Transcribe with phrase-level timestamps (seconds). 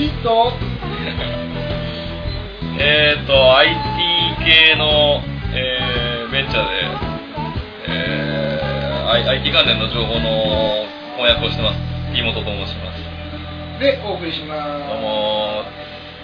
[0.00, 1.40] 家を買いたい人？
[2.82, 3.74] えっと IT
[4.44, 5.22] 系の、
[5.54, 6.70] えーベンチャーで、
[7.88, 10.86] えー IT 関連の情報の
[11.16, 11.78] 翻訳をしてます。
[12.14, 13.00] 井本と申します。
[13.80, 15.64] でお送りしまどうす、も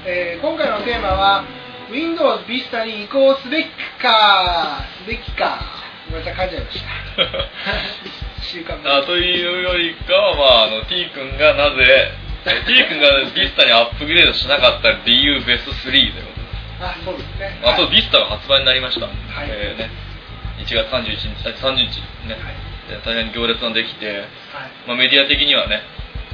[0.06, 1.44] えー今回のテーマは
[1.90, 3.68] Windows Vista に移行すべき
[4.00, 5.58] かすべきか。
[6.10, 6.86] ごめんなさい噛んじゃいました。
[8.98, 17.58] あというよりかは、まあ、あの T 君がなぜえー T 君が Vista にアップグレードしなかった理由ベスト3でございますあそうですね。
[17.64, 19.10] あとはい Vista が発売になりました、い。
[19.50, 19.90] えーね、
[20.62, 22.54] 1月31日あ30日ね、はい。
[22.88, 24.26] で大変行列ができて、はい。
[24.86, 25.82] まあ、メディア的にはね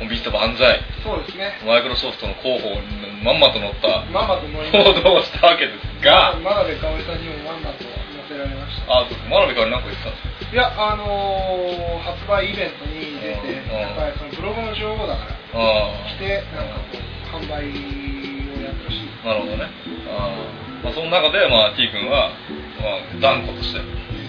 [0.01, 1.57] もう Vista 万歳そうですね。
[1.65, 4.05] マイクロソフトの広報にまんまと載った。
[4.13, 6.35] まんまと乗報道をしたわけですが。
[6.37, 7.93] 真鍋かおりさんにもまんまと載
[8.29, 8.93] せられました。
[9.01, 10.32] あ真鍋から何か言ってたんですか？
[10.53, 13.81] いやあのー発売イベントに出てうん。
[13.81, 19.09] やっぱりそのブログの情報だからあ来てなんかこう販売をやってほしい。
[19.25, 19.71] あなるほどね。
[20.13, 22.31] あー、まあ、その中で、まあ、T 君は、
[22.81, 23.81] まあ、断固として。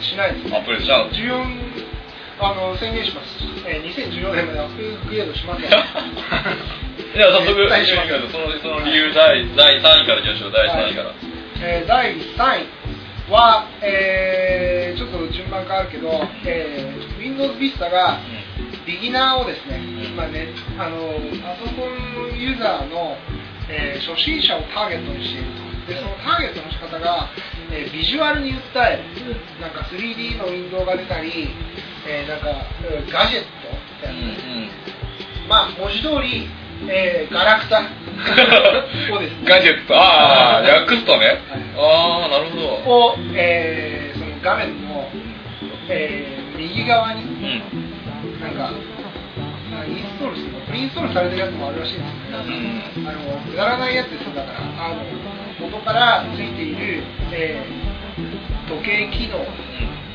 [0.04, 1.84] しないですアップデートしなかった14
[2.40, 10.52] あの宣言します、えー、2014年までアップグレードしません いや早速絶対しませんそのその理由第第3位からいきましょう。
[10.52, 11.12] 第3位から、
[11.62, 12.68] えー第3位
[13.32, 14.43] は、えー
[15.54, 16.10] ちょっと順番変わるけど、
[16.46, 18.20] えー Windows Vista が
[18.86, 20.98] ビギナーをですね、今ね、あの
[21.42, 23.16] パソコンユーザーの、
[23.70, 25.64] えー初心者をターゲットにしていると。
[25.88, 27.30] でそのターゲットの仕方が、
[27.72, 31.50] えービジュアルに訴える、なんか 3D のウィンドウが出たり、
[32.08, 34.22] えーなんかうんガジェットみたいな、
[35.48, 36.48] まあ文字通り、
[36.90, 37.80] えーガラクタ。
[39.16, 39.46] をですね。
[39.46, 39.96] ガジェット。
[39.96, 41.40] ああ略すとね、はい。
[41.78, 42.68] ああなるほど。
[42.68, 44.93] を、えーその画面の、
[45.90, 48.40] えー右側にうん。
[48.40, 52.14] なんか、あインストールするの、プリインストールされてるやつもあるらしいんです。
[52.28, 53.08] けど、うん。
[53.10, 55.02] あのくだらないやつですよ、だから、あの
[55.60, 57.94] 元からついている、えー
[58.70, 59.38] 時計機能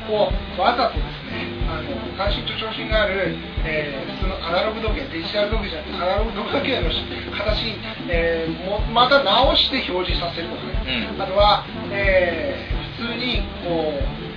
[0.09, 6.89] をわざとですね、あの関心と長心がある、えー普通のアナログ時計、デジタル時計じゃなくて、アナログ時計の
[7.37, 7.77] 形に、
[8.09, 11.21] えーもまた直して表示させるとかね、うん。
[11.21, 14.28] あとは、えー普通にこう、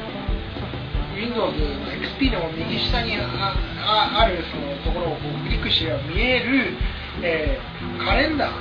[1.23, 1.87] Windows の
[2.19, 6.75] XP でも右下にあるそのところをクリックしてれば見える、
[7.23, 8.55] えーカレンダうん。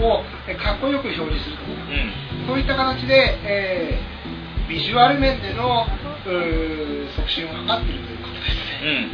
[0.00, 1.62] ーをえーかっこよく表示すると。
[1.62, 1.66] う
[2.44, 2.46] ん。
[2.48, 4.20] そういった形で、えー
[4.70, 5.84] ビジュアル面での
[7.16, 8.54] 促進を図っているということです
[8.86, 9.10] ね。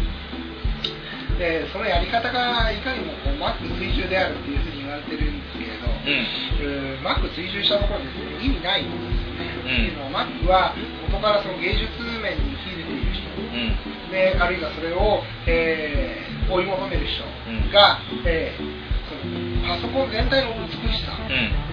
[1.39, 7.07] でそのやり方がいかにもこう Mac 追従であるっていうふうに言われてるんですけれど、うん。
[7.07, 8.07] Mac 追従したところで
[8.45, 9.49] 意味ないんですよね。
[9.57, 9.61] うん。
[9.61, 10.75] っていうのは Mac は
[11.21, 11.89] 元からその芸術
[12.23, 13.29] 面に秀でている人。
[13.41, 14.11] うん。
[14.11, 17.25] であるいはそれを、えー追い求める人
[17.75, 21.66] が、えーそのパソコン全体の美しさ、うん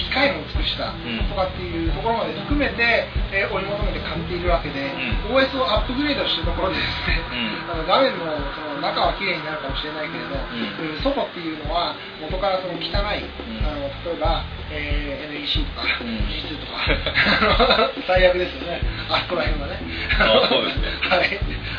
[0.00, 1.28] 機械の美しさうん。
[1.28, 4.80] とかっていうところまで含めて、えー追い求めて買っているわけで、
[5.28, 7.20] う OS をアップグレードしてるところでですね、
[7.68, 7.70] うん。
[7.70, 8.24] あの画面の
[8.56, 10.96] その中は綺麗になるかもしれないけれど、ん。
[10.96, 16.08] うん外っていうのは元からその汚い、あの例えば、えー NEC とか、うん。
[16.30, 18.80] G2 とか 最悪ですよね。
[19.08, 19.80] あそこら辺はね。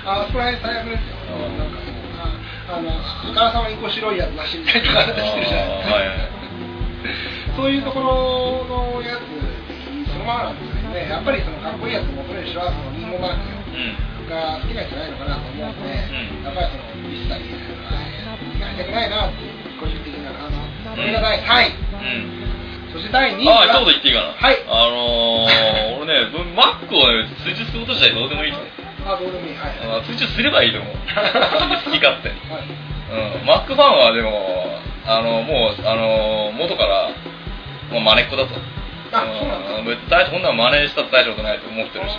[0.06, 1.16] あ そこら辺最悪ですよ。
[1.32, 1.78] あなんか
[2.72, 5.96] ああのあからさまにこう白いやつなしみたいな話してるじゃないですか
[7.56, 8.64] そういうところ
[8.96, 22.52] のやつそのままなんですけどねやっぱりそのかっこいいやつを求める人はそのリンゴマークうんが好きなんじゃないのかなと思うので、うんやっぱりそのミスタリーやりたくないなっていう個人的な感想それが第3位うん
[22.92, 24.36] そして第2位ああ、が一言言っていいかな。
[24.36, 29.16] はいあのー、俺ね、ぶ Mac をね、追従すること自体どうでもいいと思う。
[29.16, 30.94] あどうでもいいはいあ追従すればいいと思う。
[30.94, 31.00] 好
[31.88, 32.36] き勝手。
[32.52, 32.68] は い
[33.40, 33.48] うん。
[33.48, 34.76] Mac ファンはでも、
[35.08, 37.12] あの、もう、あの、元から、
[37.92, 38.56] もう真似っこだと。
[39.14, 42.16] あそうなんですかうん大こんなの真似したって大したことないと思ってるし。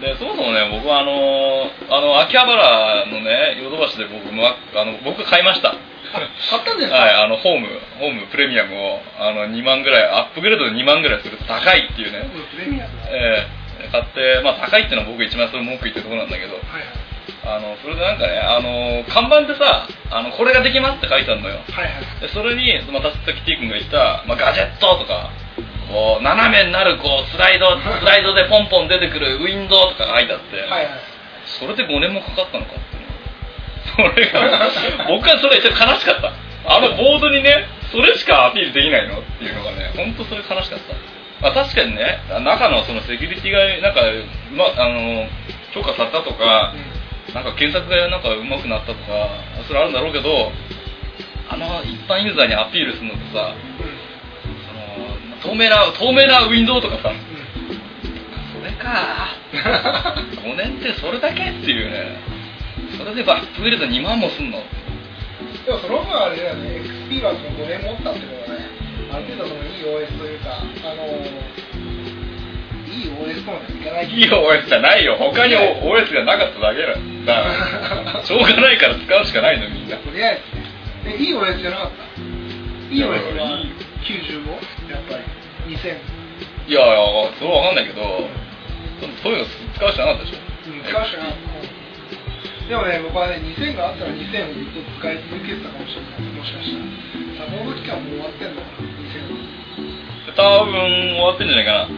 [0.00, 5.70] で、そもそもね、僕はあの、あの、秋葉原のね、ヨドバシで僕、あの、僕買いました。
[5.70, 5.74] あ
[6.50, 6.96] 買ったんですか？
[6.96, 7.68] はい、あの、ホーム、
[8.00, 12.28] ホームプレミアムを、あの、2万ぐらい、アップグレードで2万ぐらいすると高いっていうね。
[12.54, 12.90] プレミアム？
[13.10, 13.46] え
[13.84, 16.62] え買って、まあ高いっていうのは僕一番それ文句言ってるところなんだけど、はい
[17.44, 21.60] あの、それでなんかね、あの、看板でさ、あの、これができますって書いてあるのよ。
[21.70, 25.30] はいはいで、それに、またさっき T 君が言った、まあガジェットとか、
[25.88, 34.70] こう、斜めになる、こう、スライド、スライドでポンポン出てくるウィンドウとか書いてあって、はいはいそれで5年もかかったのかっていうのそれが、
[35.08, 36.32] 僕はそれちょっと悲しかった。
[36.66, 40.94] あのボードにね、それしかアピールできないのっていうのがね、本当それ悲しかった。
[41.42, 44.00] まあ確かにね、中のそのセキュリティが、なんか、
[44.52, 45.28] まあ、あの、
[45.74, 46.72] 許可されたとか、
[47.34, 49.28] なんか検索がなんか上手くなったとか
[49.66, 50.52] それあるんだろうけど
[51.50, 53.54] あの一般ユーザーにアピールするのってさ
[55.42, 57.12] その透明な透明なウィンドウとかさ
[58.54, 59.28] それか。
[59.54, 62.18] 5年ってそれだけっていうね。
[62.98, 64.58] それでバックグレード2万もすんの？
[65.66, 66.80] でもその分あれだよね。
[66.82, 68.66] XP はその5年持ったってことはね
[69.12, 71.06] ある程度そのいい OS というかあの
[72.94, 74.06] いい OS とまでいかない。
[74.08, 75.16] いい OS じゃないよ。
[75.18, 76.94] 他に OS がなかっただけだ
[78.14, 79.96] だ しょうがないから使うしかないのみんな。
[79.96, 80.40] とりあえ
[81.04, 81.08] ず。
[81.10, 82.94] ねえいい OS じゃなかった？
[82.94, 83.58] いい OS は
[84.04, 85.16] 95やっぱ
[85.66, 85.74] り。
[85.74, 85.88] 2000
[86.68, 86.96] いやいや
[87.38, 88.28] それは分かんないけど
[89.22, 89.44] そういうの
[89.74, 90.38] 使うしかなかったでしょ、
[90.72, 92.68] うん、使うしかなかった。
[92.68, 97.44] でもね、僕はね、2000があったら2000をずっと使い続けてたかもしれない、もしかしたら。
[97.44, 100.32] サポート期間もう終わってんのかな、2000。
[100.32, 101.88] 多分終わってんじゃないかな。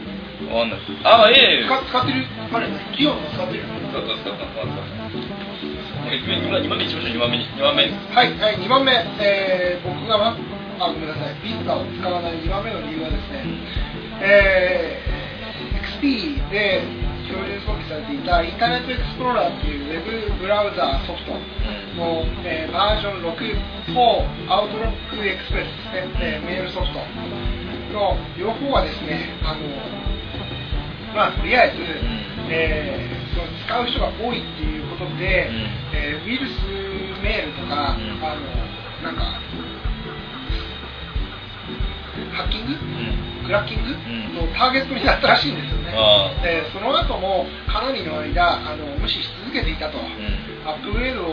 [0.46, 0.80] 終わんない。
[1.04, 2.26] あ、ええ使使ってる？
[2.52, 3.64] あれ、キヨンも使ってる？
[3.92, 5.06] そうそうそうそうそう。
[6.06, 7.44] 2番目にしましょう、2番目に。
[7.58, 7.92] 2番目に。
[8.14, 8.92] はい、はい、2番目。
[9.18, 10.36] えー、僕が、ま、
[10.78, 13.44] あ、ごめんなさい、ビスタを使わない2番目の理由はですね、
[14.22, 16.82] えー、XP で、
[17.26, 21.32] 標準装備されていたインターネットエクスプローラーっていうウェブブラウザーソフト
[21.98, 27.02] の、えー、バージョン6をアウトロックエクスプレスですね、えー、メールソフト
[27.92, 30.05] の両方はですね、あの
[31.16, 31.80] まあ、とりあえず、
[32.52, 35.48] えー、その使う人が多いっていうことで、
[35.94, 36.60] えー、ウイルス
[37.24, 38.44] メールとか、あの
[39.02, 39.40] なんか
[42.36, 42.76] ハッキング、
[43.46, 43.96] クラッキング？
[44.36, 45.92] のターゲットになったらしいんですよね、
[46.42, 49.96] でその後もかなりの間あの無視し続けていたと、
[50.68, 51.32] アップグレードを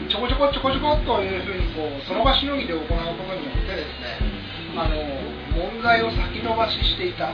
[0.00, 2.96] うちょこちょこちょこちょこというふうにこうその場しのぎで行うこと
[3.36, 4.16] によってですね
[4.76, 4.96] あの
[5.52, 7.32] 問題を先延ばししていた、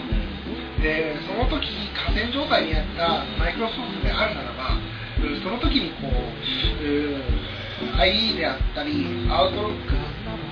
[0.82, 4.76] でその時河川状態にあったマイクロソフトであるならば
[5.42, 6.12] その時にこう
[7.98, 9.94] IE であったりアウトロック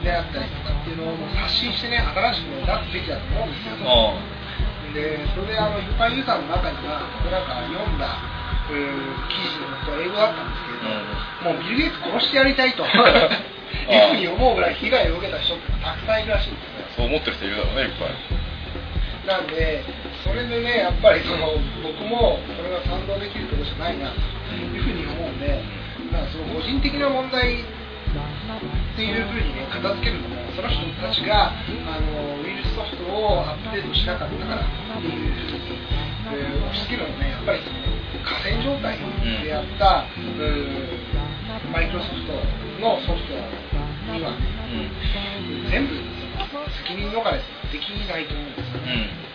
[0.02, 3.76] であったりとかっていうのを刷新してね新しく出すべきだと思うんですよ。
[4.94, 8.18] でそれであの一般ユーザーの中には僕なんか読んだ
[9.30, 18.40] 記事のと英語だったんですけれど、もうビル・ゲイツ殺してやりたいと いうふうに思うぐらい被害を受けた人ってたくさんいるらしいんですねそう思ってる人いるだろうねいっぱい。
[19.26, 19.84] なんで
[20.24, 24.20] それでねやっぱりその僕もそれが賛同できることじゃないなと
[24.52, 25.62] いうふうに思うんで、
[26.12, 35.78] まあ、その個人的な問題っていうふうにね片付けるのもその人たちがあのウイルスソフトをアップデートしなかったからっていうふうに、
[36.34, 42.34] えー、押し付けるのもねやっぱりその河川状態でやった、うん、マイクロソフト
[42.82, 43.32] のソフト
[44.12, 45.94] には、うん、全部
[46.84, 47.38] 責任逃れ
[47.72, 49.29] できないと思うんですよね、うん、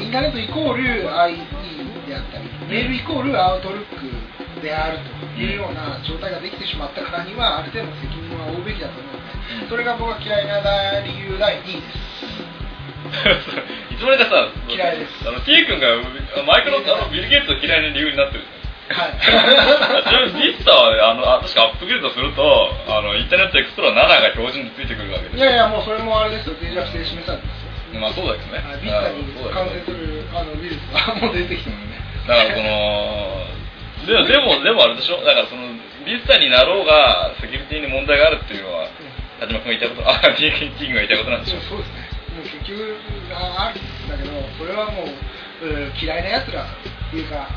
[0.00, 10.60] インターネットイコール IE であったりメールイコールアウトルックであるというような状態ができてしまったからにはある程度の責任は負うべきだと思うので、それが僕が嫌いな
[11.04, 12.20] 理由第2位です
[13.92, 16.00] いつまでかさ嫌いですあの T 君が
[16.46, 18.44] マイクロあのビル・ゲイツを嫌いな理由になってる
[18.90, 19.30] はい、ち
[20.10, 22.42] なみにビスタはあの確かアップグレードすると
[22.90, 27.38] あのインターネットエクスプローラー7が標準についてくるわけですいやいやもうそれもあれですよ脆弱性示さ
[27.98, 28.62] まあそうだけどね。
[28.82, 31.98] ビスタに感染するあのウイルスがもう出てきてるね。
[32.28, 33.46] だからその
[34.06, 35.22] でもでもでもあれでしょ。
[35.24, 35.62] だからその
[36.04, 38.88] ビスタになろうがセキュリティに問題があるっていうのは
[39.40, 41.60] 田島君が言いたいことあ T 君が言いたいことなんでしょ。
[41.60, 42.10] そうですね。
[42.36, 42.96] もう結局
[43.34, 45.08] あるんだけどそれはもう
[46.00, 47.48] 嫌いなやつらっていうか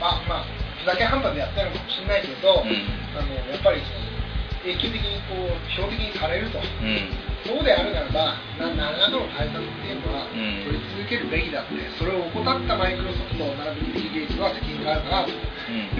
[0.00, 0.44] まあまあ
[0.82, 3.82] ふざけ半端でやってるのかもしれないけど、うん、あのやっぱり
[4.66, 7.10] 永久的にこう標的にされると、うん、
[7.46, 10.26] そうであるならば何らかの対策っていうのは
[10.66, 15.38] 取り続けるべきだってそれを怠ったマイクロソフト並びにビル・ゲイツは責任があるかなという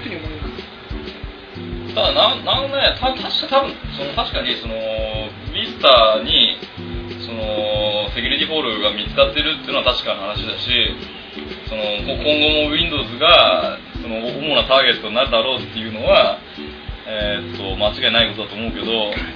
[0.03, 0.77] ふうに思います。
[1.95, 4.75] ただななんねた確か多分その確かにその
[5.55, 6.59] ミスターに
[7.25, 10.69] そのセキュリティホールが見つかってるっていうのは確かな話だし
[11.69, 16.39] その今後も Windows がその主なターゲットになるだろうっていうのは、
[17.09, 19.36] えー、っと間違いないことだと思うけど、うん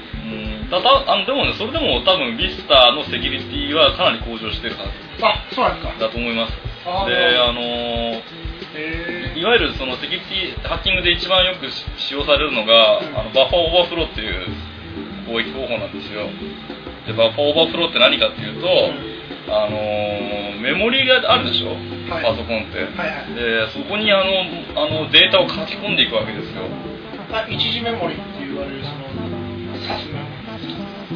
[0.71, 6.07] だたあのでもねそれでも多分 Vista のセキュリティはかなり向上してるはずあそうなんですか。
[6.07, 6.55] だと思います。
[6.81, 14.47] であのー、いわゆるそのセキュリティハッキングで一番よく使用されるのが、うん、あのバッファーオーバーフローっていう
[15.27, 16.31] 攻撃方法なんですよ。
[17.07, 21.75] でバッファーオーバーフローって何かっていうと、うん、あのー、メモリがあるでしょ、
[22.09, 24.31] はい、パソコンって、はいはい、でそこにあの
[24.79, 26.63] あのデータを書き込んでいくわけですよ。
[27.33, 29.05] あ一時メモリって言われるその
[29.77, 30.30] 指すメモリ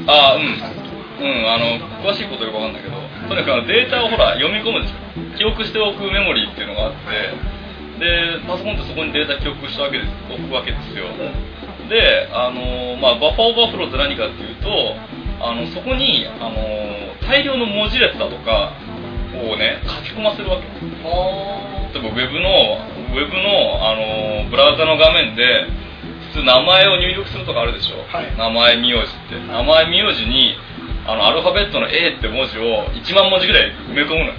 [0.06, 0.84] ああうん
[1.14, 2.96] うん、あの詳しいことよくわかんないけど
[3.28, 5.04] とにかくデータをほら読み込むでしょ。
[5.38, 11.06] 記憶しておくメモリーっていうのがあってでパソコンってそこにデータ記憶したわけです置くわけですよ。
[11.88, 14.68] であの、まあ、バッファーオーバーフローって何かっていうと
[15.40, 16.56] あのそこにあの
[17.22, 18.74] 大量の文字列だとか
[19.34, 20.66] をね書き込ませるわけ。
[20.66, 22.50] 例えばウェブの
[23.14, 25.68] ウェブのあのブラウザの画面で
[26.34, 28.34] 普通名前を入力するとかあるでしょ、はい。
[28.36, 29.38] 名前名字って。
[29.38, 30.58] 名前名字に
[31.06, 34.34] あのアルファベットの A って文字を1万文字ぐらい埋め込むのよ。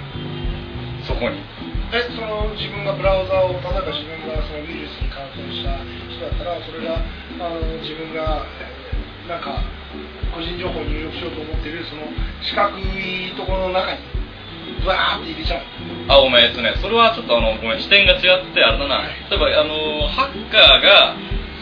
[1.08, 1.40] そこに。
[1.96, 5.72] えその自分がブラウザを例えば自分がそのウイルスに感染した
[6.12, 7.00] 人だったらそれが
[7.40, 9.58] あの自分がえーなんか
[10.34, 12.02] 個人情報を入力しようと思っているその
[12.42, 13.98] 四角いところの中に
[14.82, 15.62] ブワーって入れちゃう。
[16.08, 18.22] あごめんえっとねそれはちょっとあのごめん視点が違っ
[18.54, 19.02] てあれだな。
[19.30, 21.16] 例えばあのハッカーが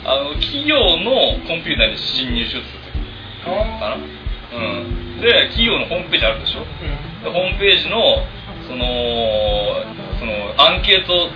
[0.05, 3.49] あの企業のコンピューターに侵入しようとする時
[3.81, 3.97] かな。
[3.97, 4.01] う
[4.85, 5.21] ん。
[5.21, 6.65] で企業のホームページあるでしょ？
[7.25, 8.21] でホームページの
[8.69, 8.85] その
[10.21, 11.31] そのアンケート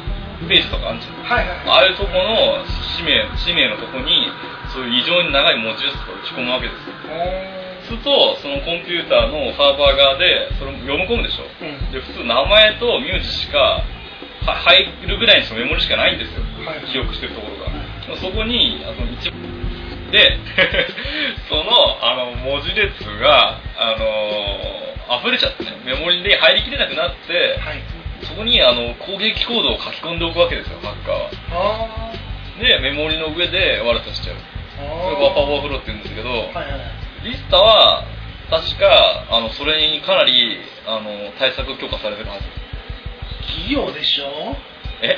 [0.49, 1.15] ページとかあるんじゃん。
[1.25, 2.65] はいはいああいうとこの
[2.97, 4.29] 氏名氏名のとこに
[4.73, 6.95] そういう異常に長い文字列とか打ち込むわけですよ。
[7.89, 11.49] するとそのコンピューターのサーバー側でそれを読み込むでしょ？
[11.49, 11.91] うん。
[11.91, 13.81] で普通名前と名字しか
[14.45, 16.85] は入るぐらいのメモリしかないんですよ、はい。
[16.93, 17.68] 記憶してるところが、
[18.17, 19.31] そこにあの一
[20.11, 20.38] で
[21.49, 21.62] その
[22.03, 27.83] あの文字列があの溢れちゃってねメモリで入りきれなくなってはい。
[28.23, 31.31] そこにあの攻撃コードを書き込んでおくわけですよハッカーは。
[31.53, 32.12] あ
[32.61, 34.37] でメモリの上で悪さしちゃう。
[34.37, 38.05] あそれがバッファーオーバーフローって言うんですけど、はいはい Vista は
[38.50, 42.45] 確かあのそれにかなりあの対策強化されてるはず。
[43.47, 44.57] 企業でしょ？
[45.03, 45.17] え？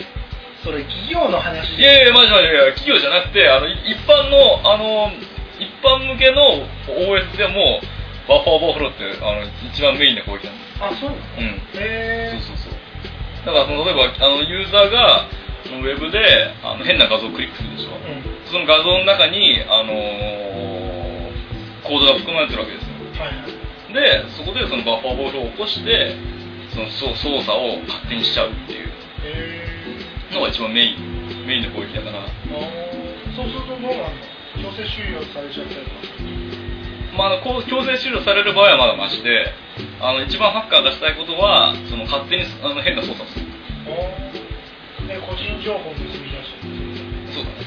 [0.62, 1.74] それ企業の話。
[1.76, 5.10] いやいやマジマジいや企業じゃなくてあのい一般のあの
[5.58, 7.80] 一般向けの OS でも
[8.28, 11.22] バッファーオーバーフローってあの一番メインで攻撃なんですあそうなの？
[11.38, 11.44] うん。
[11.48, 13.46] へえそうそうそう。
[13.46, 15.26] だからその例えばあのユーザーが
[15.64, 16.20] そのウェブで
[16.62, 17.90] あの変な画像をクリックするでしょ、
[18.50, 21.30] その画像の中にあのー
[21.84, 22.92] コードが含まれてるわけですよ。
[23.18, 23.92] はいはい。
[23.92, 26.16] でそこでそのバッファーボールを起こして
[26.72, 28.88] その操操作を勝手にしちゃうっていう。
[29.24, 29.59] へ
[30.32, 32.24] のが一番メインメインの攻撃だから。
[32.52, 32.90] え
[33.36, 34.26] そうするとどうなんだ
[34.60, 39.54] 強制終了されちゃったりとかまああのこう強制終了される場合はまだマシで
[40.00, 43.46] あの一番ハッカーがしたいことはその勝手にあの変な操作をする。
[45.06, 46.54] で個人情報を盗み出し。
[46.54, 47.66] てそうだね。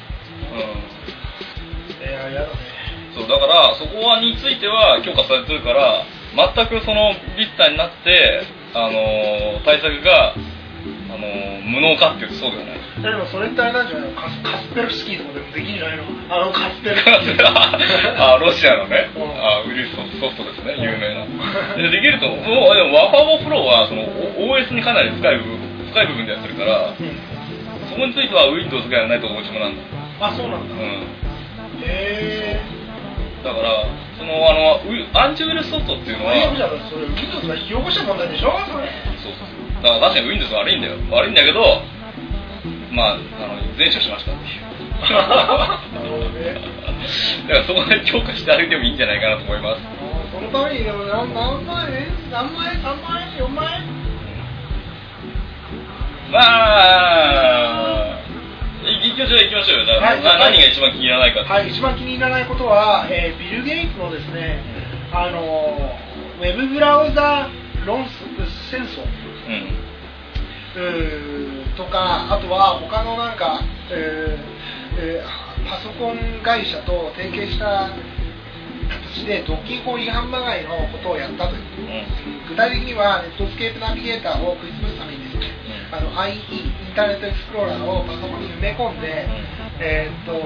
[1.99, 2.53] いややだね。
[2.67, 2.73] うん
[3.13, 6.03] そうだからそこはについては強化されてるから
[6.33, 8.41] 全くそのビッタになって
[8.73, 10.33] あの対策が
[11.65, 14.15] 無能かっていうとそうではないでもそれってあれなんじゃないの？
[14.15, 16.03] カスカスペルスキーとかでもできんじゃないの？
[16.29, 17.41] あのカスペルスキー。
[17.43, 19.23] あロシアのね、うん。
[19.23, 21.25] あウイルスソフトですね、有名な。
[21.75, 22.35] でできると、も
[22.71, 24.03] うでもワファボプロはその
[24.37, 25.59] OS にかなり深い部分
[25.91, 27.19] 深い部分でやってるから、うん。
[27.89, 29.81] そこについては Windows がやらないと落ちもなんだ。
[30.21, 30.75] あそうなんだ。
[30.75, 30.81] うん。
[30.81, 31.01] へ
[31.83, 32.61] え。
[33.43, 33.83] だから、
[34.17, 34.79] そのあの
[35.19, 36.33] アンチウイルスソフトっていうのは、
[36.89, 38.53] それ Windows が引き起こした問題でしょ？
[38.71, 38.87] それ。
[39.19, 39.52] そうそう。
[39.83, 40.95] だから確かに Windows 悪いんだよ。
[41.11, 41.59] 悪いんだけど、
[42.91, 44.63] まあ、あの前処しましたっていう。
[45.03, 45.19] な
[46.03, 46.55] るほどね
[47.49, 49.81] だからそこで強化してあげてもいいんじゃないかなと思います。
[50.31, 54.03] そのためにでも何何万円何万円3万円4万円
[56.31, 58.19] まあ、
[58.87, 60.01] い行きましょう行きましょうよ。
[60.01, 64.63] はいな何が一番気に入らないかはい、一番気に入らないことは、えービル・ゲイツのですね、
[65.11, 65.93] あの
[66.39, 67.49] ウェブブラウザ
[67.85, 68.07] 論
[68.71, 69.03] 戦争
[69.47, 69.51] う
[71.71, 71.75] ん。
[71.75, 73.59] とか、あとは他のなんか、
[73.91, 75.27] えーえー
[75.63, 77.87] パソコン会社と提携した
[79.15, 81.61] 形で独禁法違反まがいのことをやったという。
[81.79, 81.83] う
[82.43, 82.47] ん。
[82.49, 85.47] 具体的にはネットスケープナビゲーターを食い潰すためにですね、
[85.89, 86.39] あの IE イ
[86.91, 89.25] ンターネットエクスプローラーをパソコンに埋め込んで、
[89.79, 90.41] えーっとも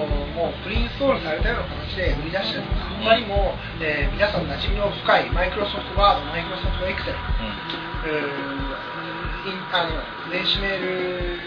[0.53, 7.17] うプリインストールされたような形で売り出したりとか、他にも、えー皆さん馴染みの深いマイクロソフトワード、マイクロソフトエクセル、
[8.05, 8.66] えーイン
[9.71, 11.39] あの電子メール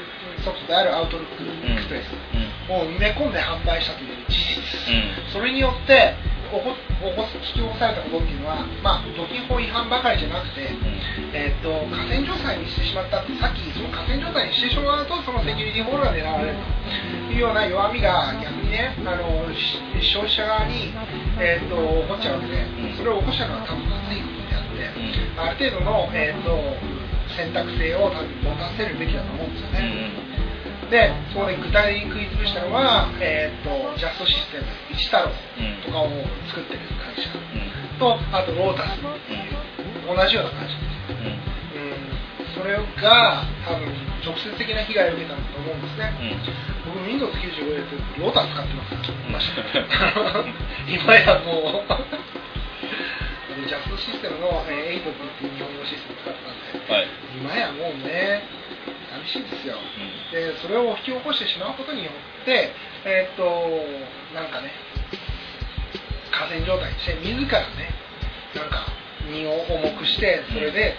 [0.44, 5.32] ソフトであるアウトルックエクスプレスを埋め込んで販売したという事実。
[5.32, 6.14] それによって
[6.50, 6.74] 起こ
[7.30, 10.74] 引き起こされたことっていうのは、まあ、独禁法違反ばかりじゃなくて、
[11.32, 16.58] えー、と河川状態にしてしまったってさっきその河川状態にしてしまうとそのセキュリティホールが狙われる
[17.28, 20.90] というような弱みが逆にねあのし消費者側に、
[21.38, 22.66] えー、と起こっちゃうわけで
[22.98, 26.50] それを起こしたのは多分まずいことであって、ある程度の、えー、と
[27.36, 30.30] 選択性を多分持たせるべきだと思うんですよね。
[30.90, 35.30] でそこで具体に食い潰したのは、えー、とジャストシステム一太郎
[35.86, 36.10] とかを
[36.48, 37.30] 作ってる会社。
[38.00, 41.20] とあとロータスっていう同じような会社です、
[41.76, 43.92] うん、それが多分
[44.24, 46.12] 直接的な被害を受けたと思うんですね、
[46.88, 47.84] 僕 Windows95 で
[48.18, 48.74] ロータス使って
[49.30, 49.52] ます
[50.88, 52.39] 今やもう
[53.66, 58.42] ジャストシステムの8っていう日本語システム使ってたんで、はい、今やもうね
[59.26, 62.72] 寂しいですよ、うん、でそれを引き起こしてしまうことによって
[63.04, 63.44] えー、っと
[64.34, 64.70] なんかね
[66.30, 67.90] 河川状態にして自らね
[68.54, 68.86] なんか
[69.28, 70.96] 身を重くしてそれで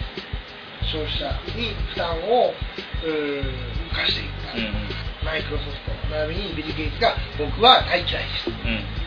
[0.91, 2.53] 消費者に負担を
[3.93, 9.00] 課していった、うん、マイクロソフト並びにビル・ゲイツが僕は大嫌いです、うん、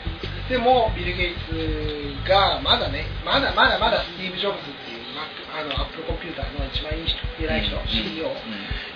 [0.49, 5.05] でもビル・ゲイツがまだねまだまだまだスティーブ・ジョブズっていう
[5.55, 8.29] あのアップルコンピューターの一番いい人偉い人、うん、CEO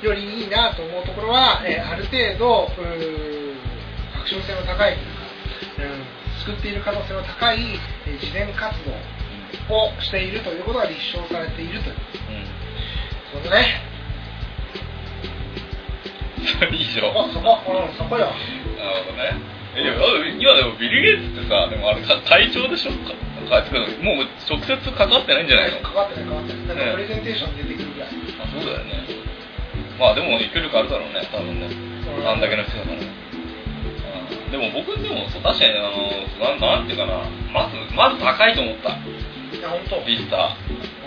[0.02, 2.68] よりいいなと思うところは、えー、ある程度
[4.18, 4.96] アクション性の高い
[5.76, 7.58] というん作っている可能性の高い、
[8.06, 8.92] えー、自然活動
[9.74, 11.98] をしているということが立証されているという、う
[13.38, 13.82] ん、そのね。
[16.72, 17.00] 以上。
[17.32, 18.26] そこうんそこよ。
[18.26, 20.06] なるほどねえでも
[20.40, 23.14] 今でもビル・ゲイツってさでもあれ会長でしょか？
[24.02, 25.80] もう直接関わってないんじゃないの？
[25.80, 26.66] 関わってない関わってない。
[26.66, 29.04] なんかプレゼンテーション出てくるぐらい、あそうだよね。
[29.98, 31.68] まあでも影響力あるだろうね多分ね。
[32.26, 32.96] あんだけの人だから。
[34.50, 37.24] でも僕でも確かにあのななんていうかな。
[37.52, 38.90] まずまず高いと思った。
[38.90, 40.00] いや本当。
[40.04, 40.36] ビスタ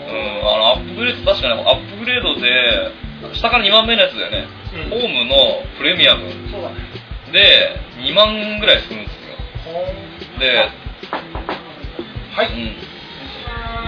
[0.02, 2.90] うんあのアップグレード確かにアップグレードで
[3.34, 6.26] 下から2番目のやつだよね、うん、ホームのプレミアム。
[6.50, 6.74] そうだね。
[7.32, 9.36] で2万ぐらいするんですよ。
[10.38, 10.68] で
[12.34, 12.74] はい、うん、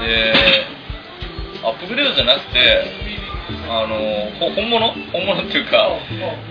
[0.07, 0.33] で
[1.65, 2.59] アップグレードじゃなくて
[3.69, 3.97] あの
[4.39, 4.93] 本物？
[5.13, 5.89] 本物っていうか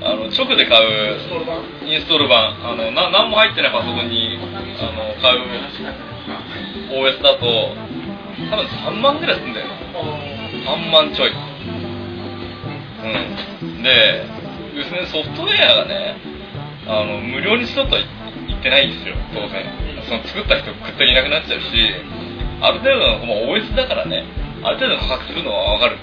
[0.02, 1.18] あの直で買う
[1.86, 2.58] インストール版。
[2.64, 4.38] あのな何も入ってないパソコンに
[4.80, 5.40] あの買う
[6.92, 7.76] OS だと
[8.50, 9.68] 多分3万ぐらいするんだよ。
[10.66, 11.32] 3万ちょい。
[13.04, 13.84] うん。
[13.84, 14.26] で
[14.76, 16.33] 要するにソフトウェアがね
[16.88, 18.02] あの無料にしろとは
[18.48, 19.16] 言ってないんですよ。
[19.34, 19.66] 当然。
[20.08, 21.68] その作った人食っていなくなっちゃうし
[22.60, 24.26] ある程度の、まあ、OS だからね。
[24.64, 25.98] ある程度の価格するのは分かる。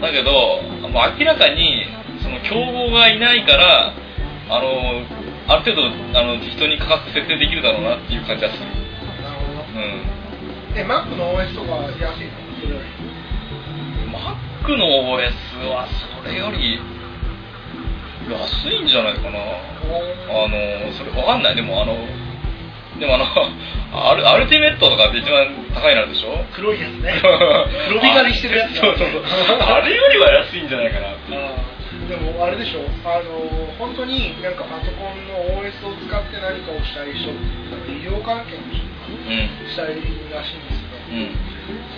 [0.00, 0.32] だけど
[0.88, 1.86] もう明らかに
[2.22, 3.94] その競合がいないから
[4.48, 5.06] あの
[5.46, 8.66] ある程度あの人に価格設定できるだろうなっていう感じはする。
[9.22, 10.02] なるほど、うん、
[10.74, 12.80] え Mac の OS とか安いの
[14.10, 15.86] ？Mac の OS は
[16.22, 16.80] それより
[18.30, 19.38] 安いんじゃないかな。
[19.38, 21.56] あのそれわかんない。
[21.56, 21.96] でもあの
[22.98, 23.24] でもあの
[24.10, 26.44] アルアルティメットとかって一番高いなるでしょ？
[26.54, 27.12] 黒いやつね。
[27.88, 29.22] 黒光りしてるやつそうそうそう。
[29.60, 31.08] あれよりは安いんじゃないかな
[32.08, 32.80] でもあれでしょ？
[33.04, 37.34] あの本当になんかパソコンの OS を使って何かをしたい人っ
[37.86, 38.82] て医療関係の人
[39.28, 39.86] がしたい
[40.32, 41.30] らしいんですけど、うん、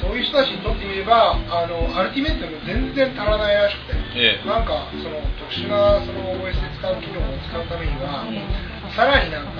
[0.02, 9.50] そういう人たちにとってみればあのアルティメットでも全然足らないらしくて、ええ、なんかその特殊なその OS で使う機能を使うためには、うん、さらになんか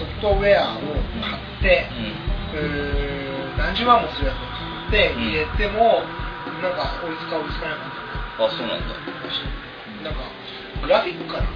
[0.00, 0.80] ソフトウェアを
[1.20, 1.84] 買って、
[2.56, 8.00] うん、何十万もするやつを買って入れても、うん、なんか追いつか追いつかないか
[8.40, 8.96] あそうなんだ。
[10.00, 10.32] なんか
[10.80, 11.48] グラフィックかな、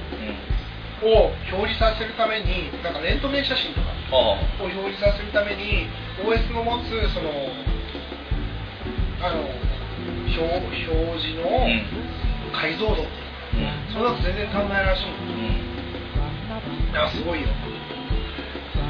[1.00, 5.88] うん、を表示させるためになんかレントゲン写真とかを表示させるために
[6.20, 7.32] OS の持つその
[9.24, 9.48] あの
[10.28, 11.64] 表表示の
[12.54, 13.06] 解像度、うん、
[13.92, 15.10] それだと全然足んないらしい、う。
[15.10, 15.50] ん、
[16.90, 17.48] いやすごいよ。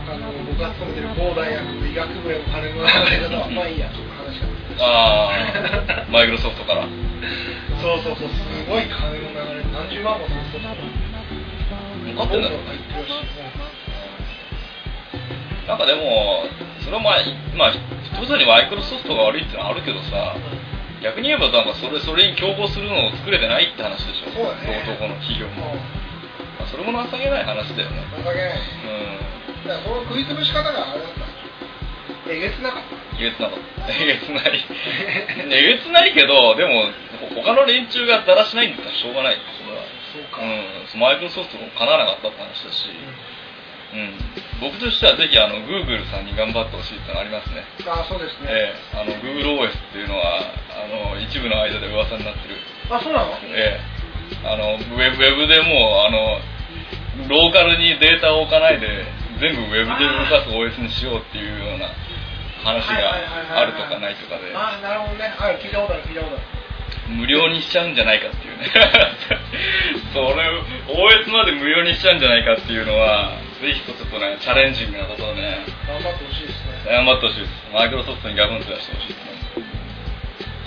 [0.04, 4.52] あの僕が勤めてる某大学の医学部への金の流れ方はまあいいやちょっと話が。
[4.84, 5.32] あ
[6.04, 6.84] あマイクロソフトから。
[7.80, 8.36] そうそうそうす
[8.68, 9.64] ごい金の流れ。
[9.72, 10.76] 何十万もするソフト
[12.04, 12.58] 儲かってんだろ
[15.66, 16.44] なんかでも
[16.84, 17.24] それはまあ
[17.56, 17.80] まあ一
[18.26, 20.36] つにマイクロソフトが悪いってのはあるけどさ、
[21.02, 24.30] 逆に言えばなんかそれそれに競合するのを作れてないって話でしょ。
[24.30, 24.84] そうだね。
[24.86, 25.74] どこの企業も、
[26.58, 28.04] まあ、それも情けない話だよね。
[28.16, 28.60] 情けない。
[29.62, 29.68] うん。
[29.68, 31.24] だからその食い潰し方があれだった。
[32.30, 33.20] えげつなかった。
[33.20, 33.92] えげつなかった。
[33.92, 34.64] えげつない。
[35.50, 36.88] えげつないけどでも
[37.36, 39.36] 他の連中がだらしないんだったらしょうがない。
[39.60, 39.84] それは。
[40.14, 43.33] そうか、うん、マイクロソフトもかなわなかったって話だし、うん、
[43.94, 44.10] うん、
[44.60, 47.62] 僕としてはぜひあのグーグルさんに頑張ってほしいってのありますね。
[47.86, 48.98] あそうですね、ええ。
[48.98, 50.42] あの GoogleOS っていうのは
[50.74, 52.58] あの一部の間で噂になってる。
[52.90, 53.30] あそうなの？
[53.54, 53.94] ええ。
[54.42, 56.42] あのウェブウェブでもうあの
[57.28, 59.06] ローカルにデータを置かないで
[59.38, 59.86] 全部ウェブで動
[60.26, 61.86] かす OS にしようっていうような
[62.64, 64.50] 話があるとかないとかで。
[64.56, 65.32] ああなるほどね。
[65.38, 66.42] はい聞いたことある聞いたことある。
[67.14, 68.66] 無料にしちゃうんじゃないかっていうね。
[70.14, 70.50] それ
[70.88, 73.32] OS まで無料にしちゃうんじゃないかっていうのは
[73.64, 76.84] ぜひとちょっとねチャレンジングなことをね頑張ってほしいですね。
[76.84, 77.52] 頑張ってほしいです。
[77.72, 79.64] マイクロソフトにガブンと出してほしいですね。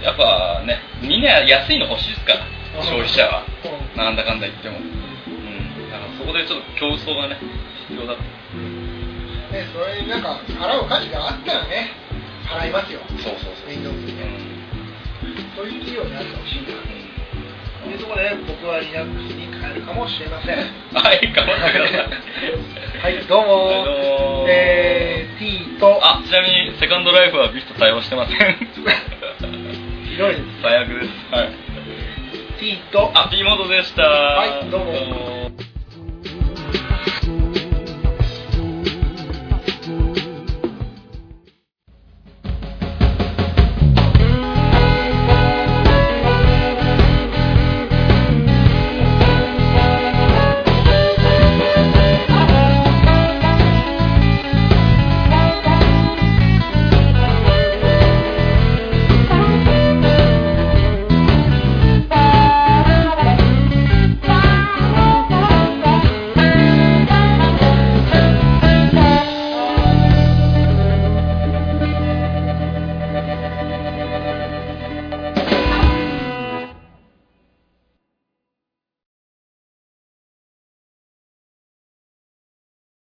[0.02, 2.42] やっぱねみんな安いの欲しいですから
[2.82, 3.46] 消費者は。
[3.94, 4.02] うん。
[4.02, 4.82] なんだかんだ言っても。
[4.82, 4.90] うん。
[5.94, 7.38] だからそこでちょっと競争がね
[7.86, 8.22] 必要だと。
[9.54, 11.94] ね、それになんか払う価値があったらね
[12.50, 13.00] 払いますよ。
[13.22, 15.46] そうそうそう Windows にね、うん。
[15.56, 16.74] そういう企業になってほしいな。
[16.74, 16.97] と
[17.98, 20.58] いうところで僕は Linux に変えるかもしれません。
[20.58, 22.08] はい頑張ってください。
[23.02, 23.96] はいどうも,、はいどう
[24.44, 24.46] も。
[24.48, 26.00] えー、T と。
[26.02, 28.38] あちなみにセカンドライフはビスト対応してません。
[28.38, 30.62] ひどいです。
[30.62, 31.08] 最悪です。
[31.34, 31.50] はい。
[32.60, 33.12] T と。
[33.14, 34.04] あ P モードでした。
[34.04, 35.57] はいどうも